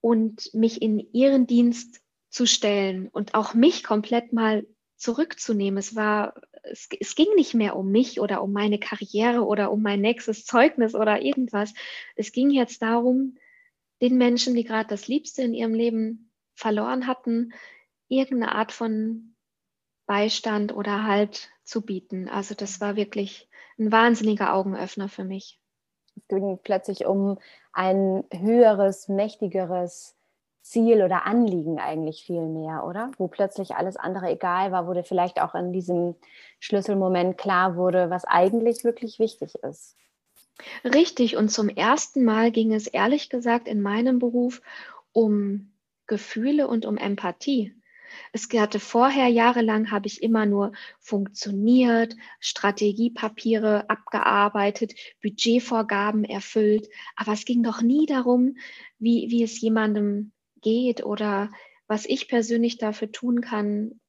[0.00, 5.78] und mich in ihren Dienst zu stellen und auch mich komplett mal zurückzunehmen.
[5.78, 9.82] Es war, es, es ging nicht mehr um mich oder um meine Karriere oder um
[9.82, 11.74] mein nächstes Zeugnis oder irgendwas.
[12.16, 13.36] Es ging jetzt darum,
[14.00, 17.52] den Menschen, die gerade das Liebste in ihrem Leben verloren hatten,
[18.08, 19.34] irgendeine Art von
[20.06, 22.28] Beistand oder Halt zu bieten.
[22.28, 25.58] Also das war wirklich ein wahnsinniger Augenöffner für mich.
[26.16, 27.38] Es ging plötzlich um
[27.72, 30.14] ein höheres, mächtigeres
[30.62, 33.10] Ziel oder Anliegen eigentlich viel mehr, oder?
[33.18, 36.14] Wo plötzlich alles andere egal war, wo dir vielleicht auch in diesem
[36.60, 39.96] Schlüsselmoment klar wurde, was eigentlich wirklich wichtig ist.
[40.84, 41.36] Richtig.
[41.36, 44.62] Und zum ersten Mal ging es ehrlich gesagt in meinem Beruf
[45.12, 45.72] um
[46.06, 47.74] Gefühle und um Empathie.
[48.32, 57.44] Es hatte vorher jahrelang habe ich immer nur funktioniert, Strategiepapiere abgearbeitet, Budgetvorgaben erfüllt, aber es
[57.44, 58.56] ging doch nie darum,
[58.98, 61.50] wie, wie es jemandem geht oder
[61.86, 64.00] was ich persönlich dafür tun kann,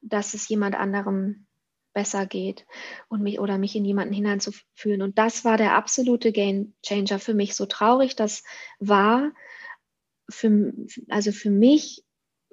[0.00, 1.46] dass es jemand anderem
[1.92, 2.66] besser geht
[3.08, 5.00] und mich oder mich in jemanden hineinzufühlen.
[5.00, 7.54] Und das war der absolute Game Changer für mich.
[7.54, 8.42] So traurig das
[8.78, 9.32] war,
[10.28, 10.72] für,
[11.08, 12.03] also für mich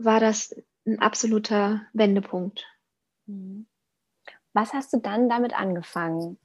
[0.03, 2.65] war das ein absoluter Wendepunkt.
[3.27, 3.67] Mhm.
[4.53, 6.37] Was hast du dann damit angefangen?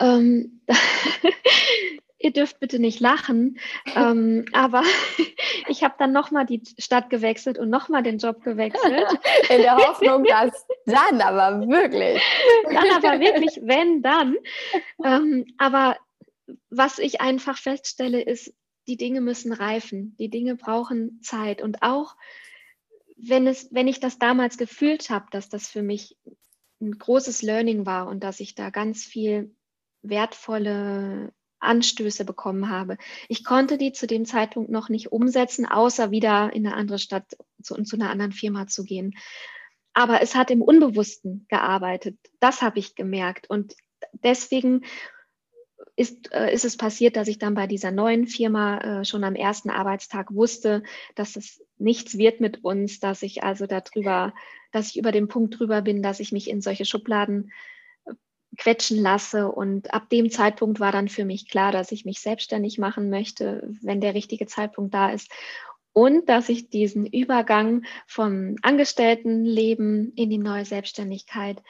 [0.00, 0.62] Ähm,
[2.18, 3.58] ihr dürft bitte nicht lachen,
[3.94, 4.82] ähm, aber
[5.68, 9.06] ich habe dann nochmal die Stadt gewechselt und nochmal den Job gewechselt.
[9.48, 12.22] In der Hoffnung, dass dann aber wirklich.
[12.64, 14.36] Dann aber wirklich, wenn dann.
[15.04, 15.96] Ähm, aber
[16.68, 18.52] was ich einfach feststelle, ist,
[18.90, 21.62] die Dinge müssen reifen, die Dinge brauchen Zeit.
[21.62, 22.16] Und auch
[23.16, 26.18] wenn, es, wenn ich das damals gefühlt habe, dass das für mich
[26.80, 29.54] ein großes Learning war und dass ich da ganz viel
[30.02, 32.96] wertvolle Anstöße bekommen habe.
[33.28, 37.36] Ich konnte die zu dem Zeitpunkt noch nicht umsetzen, außer wieder in eine andere Stadt
[37.62, 39.14] zu, zu einer anderen Firma zu gehen.
[39.92, 42.18] Aber es hat im Unbewussten gearbeitet.
[42.40, 43.48] Das habe ich gemerkt.
[43.48, 43.76] Und
[44.14, 44.84] deswegen
[46.00, 49.34] ist, äh, ist es passiert, dass ich dann bei dieser neuen Firma äh, schon am
[49.34, 50.82] ersten Arbeitstag wusste,
[51.14, 54.32] dass es nichts wird mit uns, dass ich also darüber,
[54.72, 57.52] dass ich über den Punkt drüber bin, dass ich mich in solche Schubladen
[58.56, 59.52] quetschen lasse.
[59.52, 63.70] Und ab dem Zeitpunkt war dann für mich klar, dass ich mich selbstständig machen möchte,
[63.82, 65.30] wenn der richtige Zeitpunkt da ist.
[65.92, 71.62] Und dass ich diesen Übergang vom Angestelltenleben in die neue Selbstständigkeit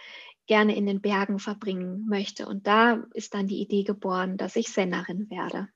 [0.51, 2.45] gerne in den Bergen verbringen möchte.
[2.45, 5.69] Und da ist dann die Idee geboren, dass ich Sennerin werde.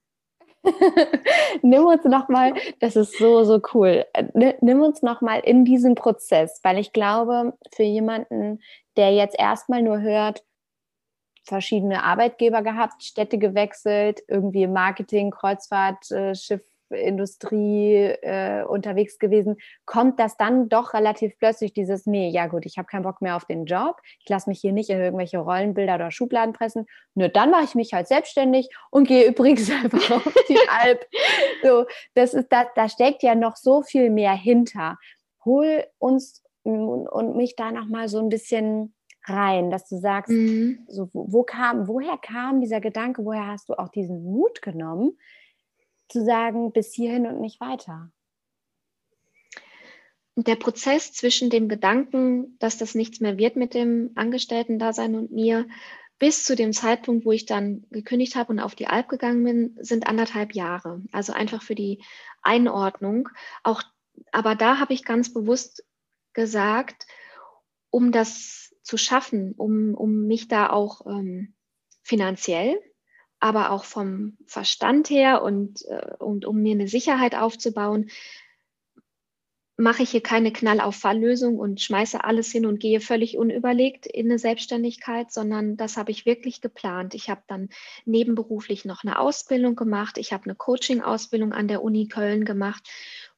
[1.62, 4.04] nimm uns noch mal, das ist so so cool.
[4.34, 8.60] Nimm uns noch mal in diesen Prozess, weil ich glaube, für jemanden,
[8.96, 10.42] der jetzt erstmal nur hört,
[11.44, 16.34] verschiedene Arbeitgeber gehabt, Städte gewechselt, irgendwie Marketing, Kreuzfahrt, äh,
[16.94, 22.78] Schiffindustrie äh, unterwegs gewesen, kommt das dann doch relativ plötzlich dieses, nee, ja gut, ich
[22.78, 25.96] habe keinen Bock mehr auf den Job, ich lasse mich hier nicht in irgendwelche Rollenbilder
[25.96, 30.34] oder Schubladen pressen, nur dann mache ich mich halt selbstständig und gehe übrigens einfach auf
[30.48, 31.06] die Alp.
[31.62, 34.98] So, das ist, da, da steckt ja noch so viel mehr hinter.
[35.44, 38.94] Hol uns und mich da nochmal so ein bisschen
[39.26, 40.78] rein, dass du sagst, mhm.
[40.88, 45.18] so, wo kam, woher kam dieser Gedanke, woher hast du auch diesen Mut genommen,
[46.08, 48.10] zu sagen, bis hierhin und nicht weiter?
[50.36, 55.66] Der Prozess zwischen dem Gedanken, dass das nichts mehr wird mit dem Angestellten-Dasein und mir,
[56.18, 59.76] bis zu dem Zeitpunkt, wo ich dann gekündigt habe und auf die Alp gegangen bin,
[59.80, 61.02] sind anderthalb Jahre.
[61.12, 62.02] Also einfach für die
[62.42, 63.28] Einordnung.
[63.62, 63.82] Auch,
[64.32, 65.84] aber da habe ich ganz bewusst
[66.32, 67.06] gesagt,
[67.90, 71.54] um das zu schaffen, um, um mich da auch ähm,
[72.02, 72.80] finanziell,
[73.44, 78.08] aber auch vom Verstand her und, äh, und um mir eine Sicherheit aufzubauen,
[79.76, 84.38] mache ich hier keine Knall-auf-Fall-Lösung und schmeiße alles hin und gehe völlig unüberlegt in eine
[84.38, 87.12] Selbstständigkeit, sondern das habe ich wirklich geplant.
[87.12, 87.68] Ich habe dann
[88.06, 90.16] nebenberuflich noch eine Ausbildung gemacht.
[90.16, 92.88] Ich habe eine Coaching-Ausbildung an der Uni Köln gemacht,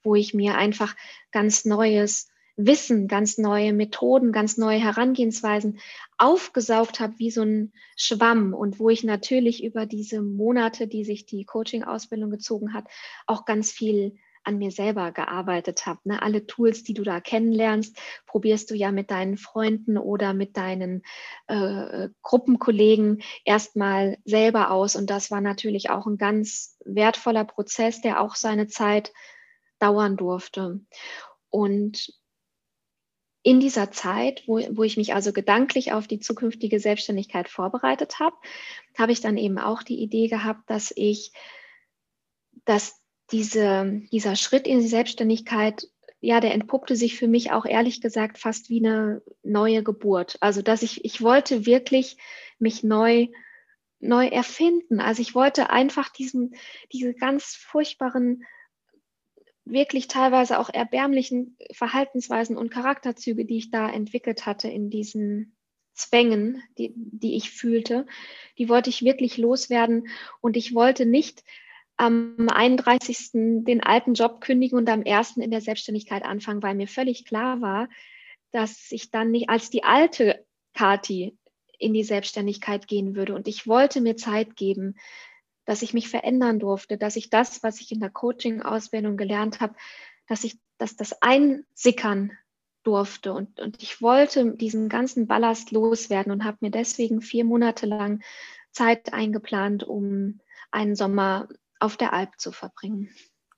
[0.04, 0.94] wo ich mir einfach
[1.32, 5.78] ganz neues Wissen, ganz neue Methoden, ganz neue Herangehensweisen
[6.16, 11.26] aufgesaugt habe wie so ein Schwamm und wo ich natürlich über diese Monate, die sich
[11.26, 12.86] die Coaching-Ausbildung gezogen hat,
[13.26, 14.16] auch ganz viel
[14.46, 16.00] an mir selber gearbeitet habe.
[16.04, 16.22] Ne?
[16.22, 21.02] Alle Tools, die du da kennenlernst, probierst du ja mit deinen Freunden oder mit deinen
[21.48, 24.94] äh, Gruppenkollegen erstmal selber aus.
[24.94, 29.12] Und das war natürlich auch ein ganz wertvoller Prozess, der auch seine Zeit
[29.80, 30.80] dauern durfte.
[31.50, 32.14] Und
[33.46, 38.34] in dieser Zeit, wo, wo ich mich also gedanklich auf die zukünftige Selbstständigkeit vorbereitet habe,
[38.98, 41.30] habe ich dann eben auch die Idee gehabt, dass ich,
[42.64, 45.86] dass diese, dieser Schritt in die Selbstständigkeit,
[46.18, 50.38] ja, der entpuppte sich für mich auch ehrlich gesagt fast wie eine neue Geburt.
[50.40, 52.16] Also, dass ich, ich wollte wirklich
[52.58, 53.28] mich neu,
[54.00, 54.98] neu erfinden.
[54.98, 56.56] Also ich wollte einfach diesen,
[56.92, 58.42] diese ganz furchtbaren
[59.66, 65.56] wirklich teilweise auch erbärmlichen Verhaltensweisen und Charakterzüge, die ich da entwickelt hatte in diesen
[65.92, 68.06] Zwängen, die, die ich fühlte,
[68.58, 70.08] die wollte ich wirklich loswerden.
[70.40, 71.42] Und ich wollte nicht
[71.96, 73.64] am 31.
[73.64, 75.38] den alten Job kündigen und am 1.
[75.38, 77.88] in der Selbstständigkeit anfangen, weil mir völlig klar war,
[78.52, 81.36] dass ich dann nicht als die alte Kati
[81.78, 83.34] in die Selbstständigkeit gehen würde.
[83.34, 84.96] Und ich wollte mir Zeit geben,
[85.66, 89.74] dass ich mich verändern durfte, dass ich das, was ich in der Coaching-Ausbildung gelernt habe,
[90.26, 92.32] dass ich, dass das einsickern
[92.82, 93.34] durfte.
[93.34, 98.22] Und, und ich wollte diesen ganzen Ballast loswerden und habe mir deswegen vier Monate lang
[98.70, 101.48] Zeit eingeplant, um einen Sommer
[101.80, 103.10] auf der Alp zu verbringen.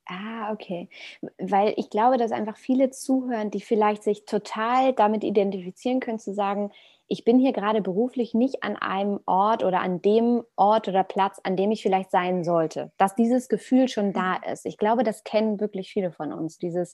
[0.05, 0.89] Ah, okay.
[1.37, 6.33] Weil ich glaube, dass einfach viele zuhören, die vielleicht sich total damit identifizieren können, zu
[6.33, 6.71] sagen,
[7.11, 11.39] ich bin hier gerade beruflich nicht an einem Ort oder an dem Ort oder Platz,
[11.43, 12.91] an dem ich vielleicht sein sollte.
[12.97, 14.53] Dass dieses Gefühl schon da mhm.
[14.53, 14.65] ist.
[14.65, 16.59] Ich glaube, das kennen wirklich viele von uns.
[16.59, 16.93] Dieses,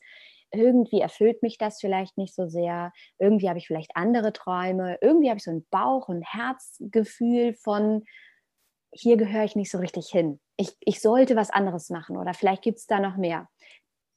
[0.51, 2.93] irgendwie erfüllt mich das vielleicht nicht so sehr.
[3.19, 4.97] Irgendwie habe ich vielleicht andere Träume.
[5.01, 8.06] Irgendwie habe ich so ein Bauch- und Herzgefühl von,
[8.91, 10.39] hier gehöre ich nicht so richtig hin.
[10.56, 13.49] Ich, ich sollte was anderes machen oder vielleicht gibt es da noch mehr.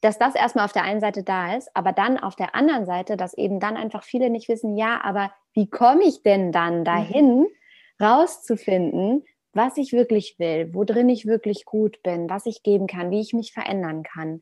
[0.00, 3.16] Dass das erstmal auf der einen Seite da ist, aber dann auf der anderen Seite,
[3.16, 7.40] dass eben dann einfach viele nicht wissen, ja, aber wie komme ich denn dann dahin,
[7.40, 7.46] mhm.
[8.00, 13.20] rauszufinden, was ich wirklich will, worin ich wirklich gut bin, was ich geben kann, wie
[13.20, 14.40] ich mich verändern kann.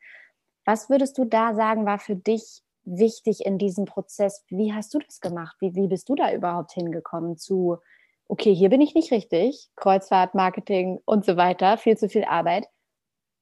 [0.66, 4.44] Was würdest du da sagen, war für dich wichtig in diesem Prozess?
[4.50, 5.56] Wie hast du das gemacht?
[5.58, 7.78] Wie, wie bist du da überhaupt hingekommen zu,
[8.28, 12.68] okay, hier bin ich nicht richtig, Kreuzfahrt, Marketing und so weiter, viel zu viel Arbeit,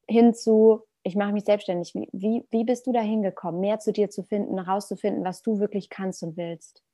[0.07, 1.93] hin zu, ich mache mich selbstständig.
[2.13, 5.91] Wie, wie bist du da hingekommen, mehr zu dir zu finden, herauszufinden, was du wirklich
[5.91, 6.85] kannst und willst?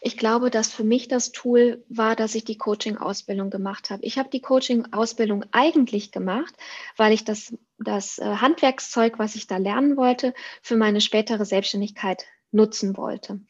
[0.00, 4.04] Ich glaube, dass für mich das Tool war, dass ich die Coaching-Ausbildung gemacht habe.
[4.04, 6.54] Ich habe die Coaching-Ausbildung eigentlich gemacht,
[6.96, 12.26] weil ich das, das äh, Handwerkszeug, was ich da lernen wollte, für meine spätere Selbstständigkeit
[12.50, 13.40] nutzen wollte.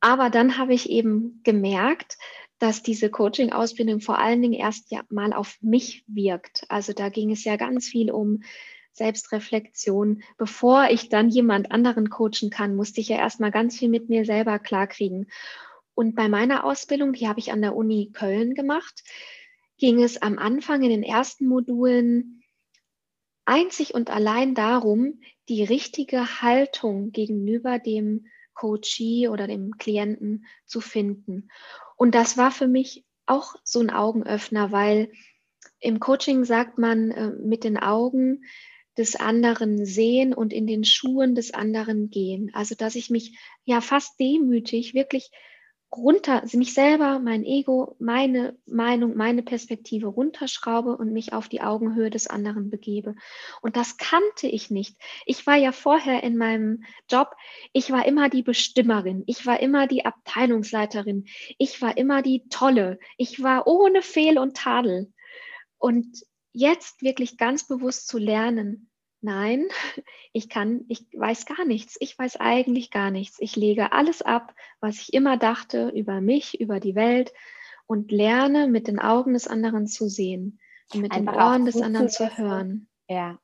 [0.00, 2.18] Aber dann habe ich eben gemerkt,
[2.58, 6.64] dass diese Coaching-Ausbildung vor allen Dingen erst ja mal auf mich wirkt.
[6.68, 8.42] Also da ging es ja ganz viel um
[8.92, 10.22] Selbstreflexion.
[10.36, 14.24] Bevor ich dann jemand anderen coachen kann, musste ich ja erstmal ganz viel mit mir
[14.24, 15.30] selber klarkriegen.
[15.94, 19.02] Und bei meiner Ausbildung, die habe ich an der Uni Köln gemacht,
[19.78, 22.42] ging es am Anfang in den ersten Modulen
[23.44, 31.48] einzig und allein darum, die richtige Haltung gegenüber dem Coachee oder dem Klienten zu finden.
[31.96, 35.10] Und das war für mich auch so ein Augenöffner, weil
[35.80, 38.44] im Coaching sagt man äh, mit den Augen
[38.98, 42.50] des anderen sehen und in den Schuhen des anderen gehen.
[42.52, 45.30] Also dass ich mich ja fast demütig wirklich
[45.90, 51.62] runter, also mich selber, mein Ego, meine Meinung, meine Perspektive runterschraube und mich auf die
[51.62, 53.14] Augenhöhe des anderen begebe.
[53.62, 54.96] Und das kannte ich nicht.
[55.24, 57.34] Ich war ja vorher in meinem Job,
[57.72, 61.24] ich war immer die Bestimmerin, ich war immer die Abteilungsleiterin,
[61.56, 65.12] ich war immer die Tolle, ich war ohne Fehl und Tadel.
[65.78, 68.87] Und jetzt wirklich ganz bewusst zu lernen,
[69.20, 69.66] Nein,
[70.32, 71.96] ich kann, ich weiß gar nichts.
[72.00, 73.38] Ich weiß eigentlich gar nichts.
[73.40, 77.32] Ich lege alles ab, was ich immer dachte über mich, über die Welt
[77.86, 80.60] und lerne mit den Augen des anderen zu sehen
[80.94, 82.88] und mit einfach den Ohren des anderen zu hören.
[83.08, 83.38] Ja,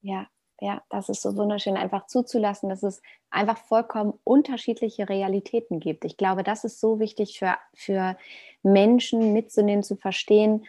[0.00, 0.26] ja,
[0.60, 6.04] ja, das ist so wunderschön, einfach zuzulassen, dass es einfach vollkommen unterschiedliche Realitäten gibt.
[6.04, 8.16] Ich glaube, das ist so wichtig für, für
[8.62, 10.66] Menschen mitzunehmen, zu verstehen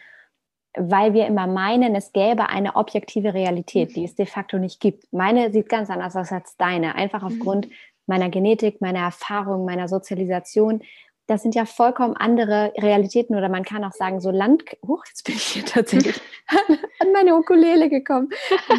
[0.76, 5.12] weil wir immer meinen, es gäbe eine objektive Realität, die es de facto nicht gibt.
[5.12, 7.72] Meine sieht ganz anders aus als deine, einfach aufgrund mhm.
[8.06, 10.82] meiner Genetik, meiner Erfahrung, meiner Sozialisation.
[11.26, 14.64] Das sind ja vollkommen andere Realitäten oder man kann auch sagen, so Land.
[14.86, 16.20] Huch, jetzt bin ich hier tatsächlich
[17.00, 18.30] an meine Ukulele gekommen.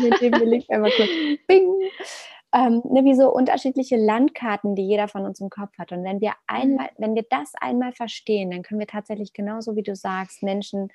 [0.01, 1.10] mit dem ich einmal kurz.
[1.47, 1.69] Bing!
[2.56, 5.91] Ähm, ne, wie so unterschiedliche Landkarten, die jeder von uns im Kopf hat.
[5.91, 9.82] Und wenn wir einmal, wenn wir das einmal verstehen, dann können wir tatsächlich genauso wie
[9.82, 10.89] du sagst, Menschen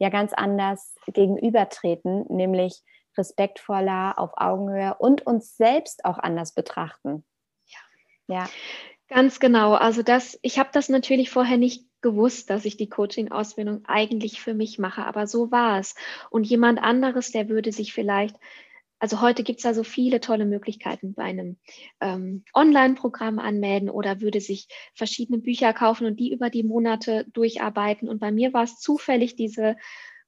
[0.00, 2.82] ja ganz anders gegenübertreten, nämlich
[3.16, 7.24] respektvoller, auf Augenhöhe und uns selbst auch anders betrachten.
[8.26, 8.34] Ja.
[8.34, 8.50] ja.
[9.08, 9.74] Ganz genau.
[9.74, 14.54] Also das, ich habe das natürlich vorher nicht gewusst, dass ich die Coaching-Ausbildung eigentlich für
[14.54, 15.94] mich mache, aber so war es.
[16.30, 18.36] Und jemand anderes, der würde sich vielleicht
[19.00, 21.58] also heute gibt es da so viele tolle Möglichkeiten bei einem
[22.00, 28.10] ähm, Online-Programm anmelden oder würde sich verschiedene Bücher kaufen und die über die Monate durcharbeiten.
[28.10, 29.76] Und bei mir war es zufällig diese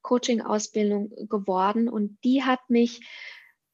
[0.01, 3.07] Coaching-Ausbildung geworden und die hat mich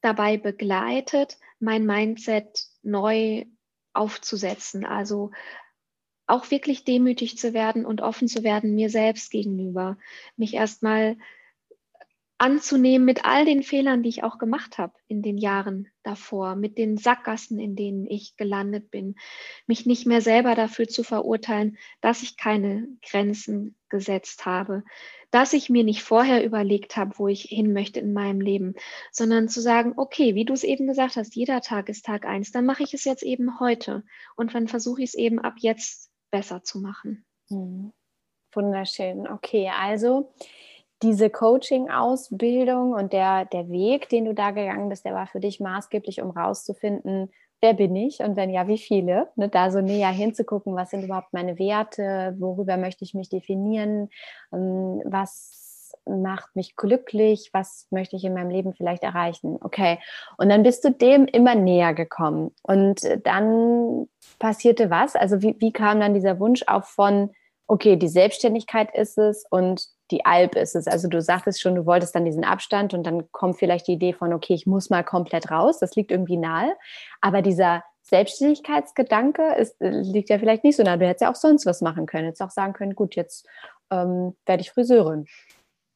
[0.01, 3.45] dabei begleitet, mein Mindset neu
[3.93, 4.85] aufzusetzen.
[4.85, 5.31] Also
[6.27, 9.97] auch wirklich demütig zu werden und offen zu werden mir selbst gegenüber,
[10.35, 11.17] mich erstmal
[12.39, 16.77] anzunehmen mit all den Fehlern, die ich auch gemacht habe in den Jahren davor, mit
[16.77, 19.15] den Sackgassen, in denen ich gelandet bin,
[19.67, 24.83] mich nicht mehr selber dafür zu verurteilen, dass ich keine Grenzen gesetzt habe,
[25.31, 28.73] dass ich mir nicht vorher überlegt habe, wo ich hin möchte in meinem Leben,
[29.11, 32.51] sondern zu sagen, okay, wie du es eben gesagt hast, jeder Tag ist Tag eins,
[32.51, 34.03] dann mache ich es jetzt eben heute
[34.37, 37.25] und dann versuche ich es eben ab jetzt besser zu machen.
[37.49, 37.91] Hm.
[38.53, 39.27] Wunderschön.
[39.27, 40.33] Okay, also
[41.01, 45.59] diese Coaching-Ausbildung und der, der Weg, den du da gegangen bist, der war für dich
[45.59, 47.31] maßgeblich, um rauszufinden,
[47.61, 49.29] wer bin ich und wenn ja, wie viele?
[49.35, 54.09] Ne, da so näher hinzugucken, was sind überhaupt meine Werte, worüber möchte ich mich definieren,
[54.53, 59.57] ähm, was macht mich glücklich, was möchte ich in meinem Leben vielleicht erreichen.
[59.61, 59.99] Okay.
[60.37, 62.51] Und dann bist du dem immer näher gekommen.
[62.61, 65.15] Und dann passierte was?
[65.15, 67.31] Also wie, wie kam dann dieser Wunsch auf von,
[67.67, 70.87] okay, die Selbstständigkeit ist es und die Alp ist es.
[70.87, 74.13] Also du sagtest schon, du wolltest dann diesen Abstand und dann kommt vielleicht die Idee
[74.13, 75.79] von, okay, ich muss mal komplett raus.
[75.79, 76.75] Das liegt irgendwie nahe.
[77.21, 80.97] Aber dieser Selbstständigkeitsgedanke ist, liegt ja vielleicht nicht so nah.
[80.97, 82.27] Du hättest ja auch sonst was machen können.
[82.27, 83.47] Jetzt auch sagen können, gut, jetzt
[83.91, 85.27] ähm, werde ich Friseurin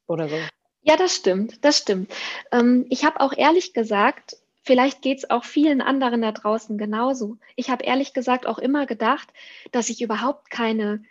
[0.07, 0.35] oder so.
[0.81, 2.13] Ja, das stimmt, das stimmt.
[2.51, 7.37] Ähm, ich habe auch ehrlich gesagt, vielleicht geht es auch vielen anderen da draußen genauso.
[7.55, 9.29] Ich habe ehrlich gesagt auch immer gedacht,
[9.71, 11.03] dass ich überhaupt keine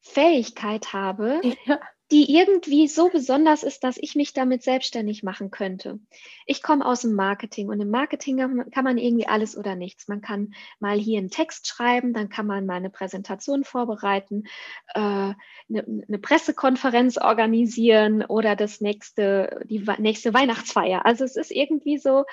[0.00, 1.78] Fähigkeit habe, ja
[2.12, 5.98] die irgendwie so besonders ist, dass ich mich damit selbstständig machen könnte.
[6.44, 8.36] Ich komme aus dem Marketing und im Marketing
[8.70, 10.08] kann man irgendwie alles oder nichts.
[10.08, 14.44] Man kann mal hier einen Text schreiben, dann kann man mal eine Präsentation vorbereiten,
[14.94, 15.36] äh, eine,
[15.68, 21.06] eine, Pressekonferenz organisieren oder das nächste, die nächste Weihnachtsfeier.
[21.06, 22.24] Also es ist irgendwie so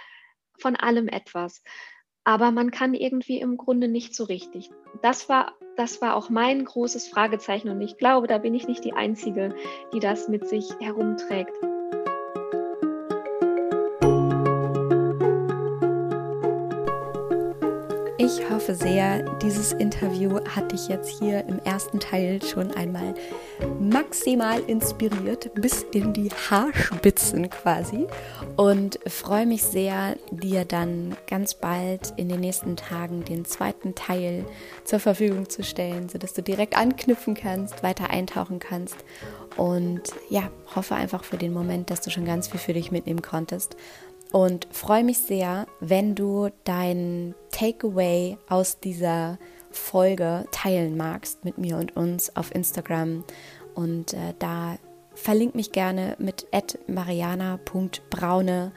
[0.57, 1.63] von allem etwas
[2.23, 4.69] aber man kann irgendwie im Grunde nicht so richtig.
[5.01, 8.83] Das war, das war auch mein großes Fragezeichen und ich glaube, da bin ich nicht
[8.83, 9.55] die Einzige,
[9.93, 11.53] die das mit sich herumträgt.
[18.29, 23.15] Ich hoffe sehr, dieses Interview hat dich jetzt hier im ersten Teil schon einmal
[23.79, 28.05] maximal inspiriert, bis in die Haarspitzen quasi.
[28.55, 34.45] Und freue mich sehr, dir dann ganz bald in den nächsten Tagen den zweiten Teil
[34.83, 38.97] zur Verfügung zu stellen, sodass du direkt anknüpfen kannst, weiter eintauchen kannst.
[39.57, 43.23] Und ja, hoffe einfach für den Moment, dass du schon ganz viel für dich mitnehmen
[43.23, 43.75] konntest
[44.31, 49.39] und freue mich sehr, wenn du dein Takeaway aus dieser
[49.71, 53.23] Folge teilen magst mit mir und uns auf Instagram.
[53.75, 54.77] Und äh, da
[55.13, 56.47] verlink mich gerne mit
[56.87, 58.71] mariana.braune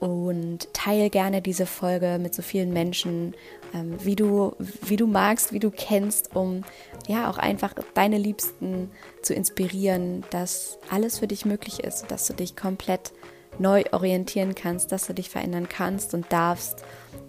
[0.00, 3.34] und teile gerne diese Folge mit so vielen Menschen,
[3.74, 6.64] ähm, wie, du, wie du magst, wie du kennst, um
[7.06, 8.90] ja auch einfach deine Liebsten
[9.22, 13.12] zu inspirieren, dass alles für dich möglich ist, dass du dich komplett
[13.58, 16.84] neu orientieren kannst, dass du dich verändern kannst und darfst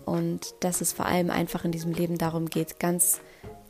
[0.06, 3.22] und dass es vor allem einfach in diesem Leben darum geht, ganz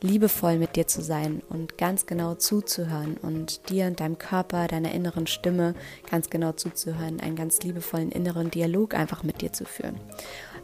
[0.02, 4.92] liebevoll mit dir zu sein und ganz genau zuzuhören und dir und deinem Körper, deiner
[4.92, 5.74] inneren Stimme
[6.10, 9.96] ganz genau zuzuhören, einen ganz liebevollen inneren Dialog einfach mit dir zu führen.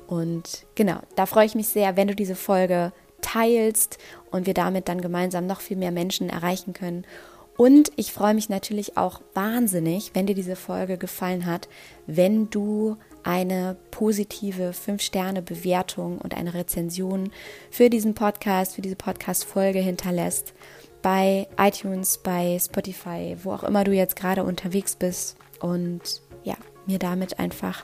[0.07, 3.99] Und genau, da freue ich mich sehr, wenn du diese Folge teilst
[4.30, 7.05] und wir damit dann gemeinsam noch viel mehr Menschen erreichen können.
[7.59, 11.68] Und ich freue mich natürlich auch wahnsinnig, wenn dir diese Folge gefallen hat,
[12.06, 17.32] wenn du eine positive 5-Sterne-Bewertung und eine Rezension
[17.72, 20.54] für diesen Podcast, für diese Podcast-Folge hinterlässt.
[21.02, 25.36] Bei iTunes, bei Spotify, wo auch immer du jetzt gerade unterwegs bist.
[25.59, 26.54] Und ja,
[26.86, 27.82] mir damit einfach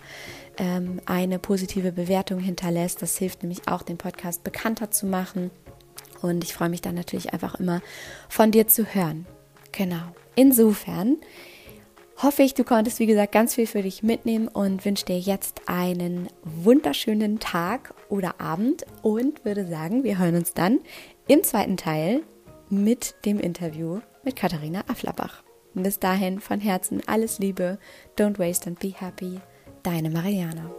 [0.56, 3.02] ähm, eine positive Bewertung hinterlässt.
[3.02, 5.50] Das hilft nämlich auch, den Podcast bekannter zu machen.
[6.22, 7.82] Und ich freue mich dann natürlich einfach immer
[8.28, 9.26] von dir zu hören.
[9.76, 10.14] Genau.
[10.36, 11.16] Insofern
[12.22, 15.62] hoffe ich, du konntest, wie gesagt, ganz viel für dich mitnehmen und wünsche dir jetzt
[15.66, 20.80] einen wunderschönen Tag oder Abend und würde sagen, wir hören uns dann
[21.26, 22.22] im zweiten Teil
[22.70, 25.42] mit dem Interview mit Katharina Afflerbach.
[25.74, 27.78] Bis dahin von Herzen alles Liebe,
[28.16, 29.40] don't waste and be happy,
[29.82, 30.70] deine Mariana.